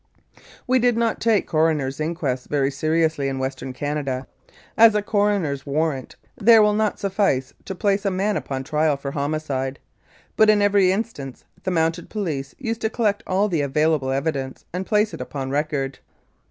We 0.65 0.79
did 0.79 0.97
not 0.97 1.21
take 1.21 1.45
coroner's 1.45 1.99
inquests 1.99 2.47
very 2.47 2.71
seriously 2.71 3.27
in 3.27 3.37
Western 3.37 3.71
Canada, 3.71 4.25
as 4.75 4.95
a 4.95 5.03
coroner's 5.03 5.63
warrant 5.63 6.15
there 6.37 6.63
will 6.63 6.73
not 6.73 6.97
suffice 6.97 7.53
to 7.65 7.75
place 7.75 8.03
a 8.03 8.09
man 8.09 8.35
upon 8.35 8.63
trial 8.63 8.97
for 8.97 9.11
homicide; 9.11 9.77
but, 10.35 10.49
in 10.49 10.59
every 10.59 10.91
instance, 10.91 11.45
the 11.65 11.69
Mounted 11.69 12.09
Police 12.09 12.55
used 12.57 12.81
to 12.81 12.89
collect 12.89 13.21
all 13.27 13.47
the 13.47 13.61
available 13.61 14.09
evidence 14.09 14.65
and 14.73 14.87
place 14.87 15.13
it 15.13 15.21
upon 15.21 15.51
record. 15.51 15.99